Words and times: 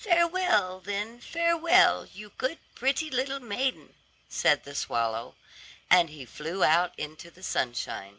"Farewell, 0.00 0.80
then, 0.80 1.20
farewell, 1.20 2.04
you 2.06 2.30
good, 2.38 2.58
pretty 2.74 3.08
little 3.08 3.38
maiden," 3.38 3.94
said 4.28 4.64
the 4.64 4.74
swallow; 4.74 5.36
and 5.88 6.10
he 6.10 6.24
flew 6.24 6.64
out 6.64 6.92
into 6.98 7.30
the 7.30 7.44
sunshine. 7.44 8.18